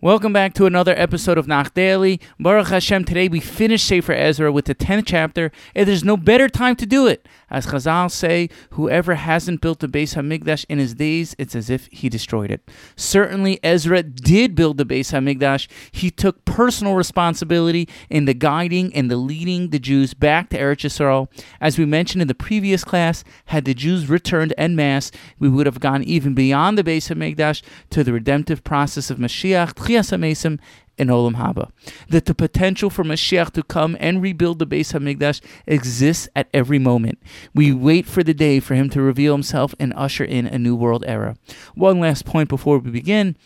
Welcome 0.00 0.32
back 0.32 0.54
to 0.54 0.66
another 0.66 0.94
episode 0.96 1.38
of 1.38 1.48
Nach 1.48 1.74
Daily. 1.74 2.20
Baruch 2.38 2.68
Hashem, 2.68 3.04
today 3.04 3.26
we 3.26 3.40
finish 3.40 3.82
Sefer 3.82 4.12
Ezra 4.12 4.52
with 4.52 4.66
the 4.66 4.74
10th 4.76 5.02
chapter, 5.06 5.50
and 5.74 5.88
there's 5.88 6.04
no 6.04 6.16
better 6.16 6.48
time 6.48 6.76
to 6.76 6.86
do 6.86 7.08
it. 7.08 7.26
As 7.50 7.66
Chazal 7.66 8.08
say, 8.08 8.48
whoever 8.70 9.16
hasn't 9.16 9.60
built 9.60 9.80
the 9.80 9.88
Beis 9.88 10.14
HaMikdash 10.14 10.66
in 10.68 10.78
his 10.78 10.94
days, 10.94 11.34
it's 11.36 11.56
as 11.56 11.68
if 11.68 11.88
he 11.90 12.08
destroyed 12.08 12.52
it. 12.52 12.60
Certainly, 12.94 13.58
Ezra 13.64 14.04
did 14.04 14.54
build 14.54 14.76
the 14.76 14.86
Beis 14.86 15.10
HaMikdash. 15.10 15.66
He 15.90 16.12
took 16.12 16.44
personal 16.58 16.96
responsibility 16.96 17.88
in 18.10 18.24
the 18.24 18.34
guiding 18.34 18.92
and 18.92 19.08
the 19.08 19.16
leading 19.16 19.70
the 19.70 19.78
Jews 19.78 20.12
back 20.12 20.50
to 20.50 20.58
Eretz 20.58 20.82
Yisrael. 20.84 21.28
As 21.60 21.78
we 21.78 21.84
mentioned 21.84 22.20
in 22.20 22.26
the 22.26 22.34
previous 22.34 22.82
class, 22.82 23.22
had 23.44 23.64
the 23.64 23.74
Jews 23.74 24.08
returned 24.08 24.52
en 24.58 24.74
masse, 24.74 25.12
we 25.38 25.48
would 25.48 25.66
have 25.66 25.78
gone 25.78 26.02
even 26.02 26.34
beyond 26.34 26.76
the 26.76 26.82
Beis 26.82 27.14
HaMikdash 27.14 27.62
to 27.90 28.02
the 28.02 28.12
redemptive 28.12 28.64
process 28.64 29.08
of 29.08 29.18
Mashiach, 29.18 29.74
Tchias 29.74 30.10
HaMesim, 30.10 30.58
in 30.96 31.06
Olam 31.06 31.36
Haba. 31.36 31.70
That 32.08 32.24
the 32.24 32.34
potential 32.34 32.90
for 32.90 33.04
Mashiach 33.04 33.52
to 33.52 33.62
come 33.62 33.96
and 34.00 34.20
rebuild 34.20 34.58
the 34.58 34.66
Beis 34.66 34.92
Hamikdash 34.92 35.40
exists 35.68 36.28
at 36.34 36.48
every 36.52 36.80
moment. 36.80 37.22
We 37.54 37.72
wait 37.72 38.04
for 38.04 38.24
the 38.24 38.34
day 38.34 38.58
for 38.58 38.74
him 38.74 38.90
to 38.90 39.00
reveal 39.00 39.32
himself 39.32 39.76
and 39.78 39.94
usher 39.94 40.24
in 40.24 40.48
a 40.48 40.58
new 40.58 40.74
world 40.74 41.04
era. 41.06 41.36
One 41.76 42.00
last 42.00 42.24
point 42.24 42.48
before 42.48 42.78
we 42.78 42.90
begin 42.90 43.36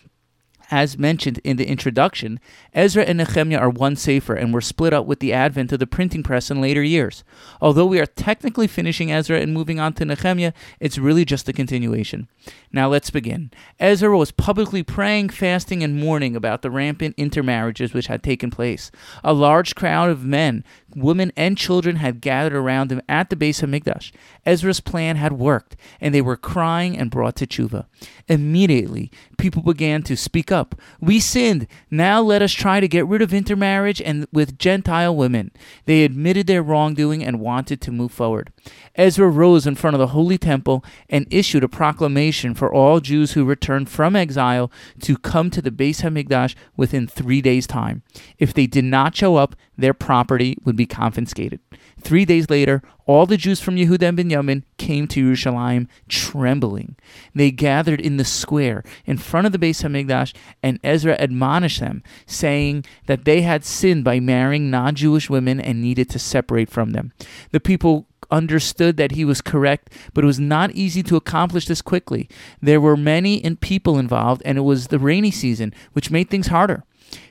as 0.71 0.99
mentioned 0.99 1.39
in 1.45 1.57
the 1.57 1.67
introduction, 1.67 2.41
Ezra 2.73 3.05
and 3.05 3.19
Nehemiah 3.19 3.59
are 3.59 3.71
one 3.71 3.97
sefer 3.97 4.35
and 4.35 4.53
were 4.53 4.61
split 4.61 4.93
up 4.93 5.07
with 5.07 5.21
the 5.21 5.33
advent 5.33 5.73
of 5.73 5.79
the 5.79 5.87
printing 5.87 6.23
press 6.23 6.51
in 6.51 6.61
later 6.61 6.83
years. 6.83 7.25
Although 7.61 7.87
we 7.87 8.01
are 8.01 8.07
technically 8.07 8.67
finishing 8.67 9.13
Ezra 9.13 9.41
and 9.41 9.53
moving 9.53 9.79
on 9.79 9.93
to 9.95 10.05
Nehemiah, 10.05 10.53
it's 10.81 10.99
really 10.99 11.25
just 11.25 11.49
a 11.49 11.53
continuation. 11.53 12.29
Now 12.73 12.89
let's 12.89 13.11
begin. 13.11 13.51
Ezra 13.79 14.17
was 14.17 14.31
publicly 14.31 14.83
praying, 14.83 15.29
fasting, 15.31 15.83
and 15.83 16.01
mourning 16.01 16.35
about 16.35 16.63
the 16.63 16.71
rampant 16.71 17.15
intermarriages 17.19 17.93
which 17.93 18.07
had 18.07 18.23
taken 18.23 18.51
place. 18.51 18.91
A 19.23 19.33
large 19.33 19.75
crowd 19.75 20.11
of 20.11 20.25
men, 20.25 20.65
women, 20.97 21.33
and 21.37 21.57
children 21.57 21.97
had 21.97 22.21
gathered 22.21 22.55
around 22.55 22.93
him 22.93 23.03
at 23.09 23.31
the 23.31 23.37
Beis 23.37 23.63
Hamikdash. 23.63 24.13
Ezra's 24.45 24.81
plan 24.81 25.17
had 25.17 25.33
worked, 25.33 25.77
and 26.01 26.15
they 26.15 26.21
were 26.21 26.37
crying 26.37 26.97
and 26.97 27.11
brought 27.11 27.37
to 27.37 27.47
tshuva. 27.47 27.87
Immediately, 28.29 29.11
people 29.39 29.63
began 29.63 30.03
to 30.05 30.17
speak 30.17 30.51
up. 30.53 30.75
We 31.01 31.21
sinned. 31.21 31.67
Now 31.91 32.21
let 32.21 32.43
us 32.43 32.53
try 32.53 32.81
to 32.81 32.89
get 32.89 33.07
rid 33.07 33.23
of 33.23 33.33
intermarriage 33.35 34.01
and 34.01 34.27
with 34.33 34.59
Gentile 34.59 35.15
women. 35.15 35.51
They 35.85 36.05
admitted 36.05 36.47
their 36.47 36.63
wrongdoing 36.63 37.25
and 37.25 37.41
wanted 37.41 37.81
to 37.83 37.93
move 37.93 38.13
forward. 38.13 38.53
Ezra 38.95 39.29
rose 39.29 39.67
in 39.67 39.75
front 39.75 39.95
of 39.95 40.01
the 40.01 40.09
holy 40.09 40.39
temple 40.39 40.85
and 41.09 41.27
issued 41.31 41.65
a 41.65 41.69
proclamation 41.69 42.55
for 42.55 42.73
all 42.73 43.01
Jews 43.01 43.33
who 43.33 43.45
returned 43.45 43.89
from 43.89 44.15
exile 44.15 44.71
to 45.01 45.17
come 45.17 45.51
to 45.51 45.63
the 45.63 45.71
Beis 45.71 46.03
Hamikdash 46.03 46.55
within 46.77 47.07
three 47.07 47.41
days' 47.41 47.67
time. 47.67 48.03
If 48.39 48.53
they 48.53 48.67
did 48.67 48.85
not 48.85 49.17
show 49.17 49.37
up, 49.37 49.57
their 49.77 49.95
property 49.95 50.57
would 50.65 50.77
be 50.77 50.82
confiscated. 50.87 51.61
Three 52.01 52.25
days 52.25 52.51
later, 52.51 52.83
all 53.07 53.27
the 53.27 53.37
Jews 53.37 53.61
from 53.61 53.77
Yehuda 53.77 54.09
and 54.09 54.17
Benjamin 54.17 54.65
came 54.77 55.07
to 55.09 55.25
Yerushalayim 55.25 55.89
trembling. 56.09 56.97
They 57.35 57.51
gathered 57.51 58.01
in 58.01 58.17
the 58.17 58.25
square 58.25 58.85
in 59.05 59.19
front 59.19 59.47
of 59.47 59.53
the 59.53 59.59
Beis 59.59 59.83
Hamikdash, 59.83 60.35
and 60.63 60.79
Ezra 60.85 61.17
admonished 61.19 61.81
them, 61.81 62.03
saying 62.27 62.85
that 63.07 63.25
they 63.25 63.43
had 63.43 63.65
sinned 63.65 64.05
by 64.05 64.21
marrying 64.21 64.71
non-Jewish 64.71 65.29
women 65.29 65.61
and 65.61 65.83
needed 65.83 66.09
to 66.11 66.19
separate 66.19 66.71
from 66.71 66.91
them. 66.91 67.13
The 67.51 67.61
people 67.61 68.07
understood 68.31 68.97
that 68.97 69.13
he 69.13 69.25
was 69.25 69.41
correct, 69.41 69.93
but 70.15 70.25
it 70.25 70.27
was 70.27 70.41
not 70.41 70.73
easy 70.73 71.03
to 71.03 71.17
accomplish 71.17 71.67
this 71.67 71.83
quickly. 71.83 72.29
There 72.61 72.81
were 72.81 72.97
many 72.97 73.37
in 73.37 73.57
people 73.57 73.99
involved, 73.99 74.43
and 74.45 74.57
it 74.57 74.63
was 74.63 74.89
the 74.89 74.99
rainy 74.99 75.31
season, 75.31 75.75
which 75.93 76.11
made 76.11 76.31
things 76.31 76.47
harder. 76.47 76.85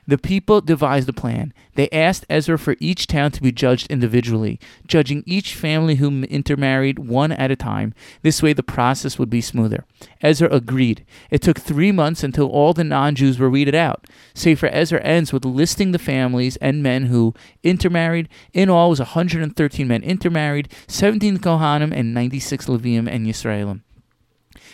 The 0.07 0.17
people 0.17 0.61
devised 0.61 1.07
a 1.09 1.13
plan. 1.13 1.53
They 1.75 1.89
asked 1.89 2.25
Ezra 2.29 2.57
for 2.57 2.75
each 2.79 3.07
town 3.07 3.31
to 3.31 3.41
be 3.41 3.51
judged 3.51 3.89
individually, 3.89 4.59
judging 4.87 5.23
each 5.25 5.55
family 5.55 5.95
who 5.95 6.23
intermarried 6.23 6.99
one 6.99 7.31
at 7.31 7.51
a 7.51 7.55
time. 7.55 7.93
This 8.21 8.43
way, 8.43 8.53
the 8.53 8.63
process 8.63 9.17
would 9.17 9.29
be 9.29 9.41
smoother. 9.41 9.85
Ezra 10.21 10.49
agreed. 10.51 11.05
It 11.29 11.41
took 11.41 11.59
three 11.59 11.91
months 11.91 12.23
until 12.23 12.49
all 12.49 12.73
the 12.73 12.83
non 12.83 13.15
Jews 13.15 13.39
were 13.39 13.49
weeded 13.49 13.75
out. 13.75 14.05
Sefer 14.33 14.69
Ezra 14.71 15.01
ends 15.01 15.31
with 15.31 15.45
listing 15.45 15.91
the 15.91 15.99
families 15.99 16.57
and 16.57 16.83
men 16.83 17.05
who 17.05 17.33
intermarried. 17.63 18.27
In 18.53 18.69
all, 18.69 18.89
was 18.89 18.99
113 18.99 19.87
men 19.87 20.03
intermarried, 20.03 20.71
17 20.87 21.37
Kohanim, 21.37 21.93
and 21.95 22.13
96 22.13 22.65
Leviim 22.65 23.07
and 23.09 23.25
Yisraelim. 23.25 23.81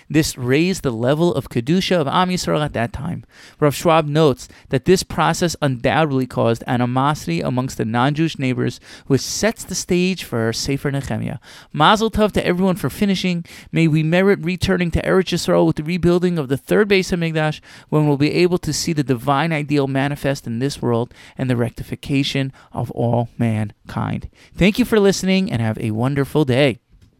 This 0.09 0.37
raised 0.37 0.83
the 0.83 0.91
level 0.91 1.33
of 1.33 1.49
Kedusha 1.49 1.97
of 1.97 2.07
Am 2.07 2.29
Yisrael 2.29 2.63
at 2.63 2.73
that 2.73 2.93
time. 2.93 3.25
Rav 3.59 3.75
Schwab 3.75 4.07
notes 4.07 4.47
that 4.69 4.85
this 4.85 5.03
process 5.03 5.55
undoubtedly 5.61 6.27
caused 6.27 6.63
animosity 6.67 7.41
amongst 7.41 7.77
the 7.77 7.85
non-Jewish 7.85 8.39
neighbors, 8.39 8.79
which 9.07 9.21
sets 9.21 9.63
the 9.63 9.75
stage 9.75 10.23
for 10.23 10.53
Sefer 10.53 10.91
Nehemiah. 10.91 11.39
Mazel 11.73 12.11
Tov 12.11 12.31
to 12.33 12.45
everyone 12.45 12.75
for 12.75 12.89
finishing. 12.89 13.45
May 13.71 13.87
we 13.87 14.03
merit 14.03 14.39
returning 14.41 14.91
to 14.91 15.01
Eretz 15.01 15.33
Yisrael 15.33 15.65
with 15.65 15.75
the 15.75 15.83
rebuilding 15.83 16.37
of 16.37 16.47
the 16.47 16.57
third 16.57 16.89
Beis 16.89 17.11
Hamikdash, 17.11 17.59
when 17.89 18.07
we'll 18.07 18.17
be 18.17 18.33
able 18.33 18.57
to 18.59 18.73
see 18.73 18.93
the 18.93 19.03
divine 19.03 19.51
ideal 19.51 19.87
manifest 19.87 20.47
in 20.47 20.59
this 20.59 20.81
world 20.81 21.13
and 21.37 21.49
the 21.49 21.55
rectification 21.55 22.51
of 22.71 22.91
all 22.91 23.29
mankind. 23.37 24.29
Thank 24.55 24.79
you 24.79 24.85
for 24.85 24.99
listening 24.99 25.51
and 25.51 25.61
have 25.61 25.77
a 25.79 25.91
wonderful 25.91 26.45
day. 26.45 26.79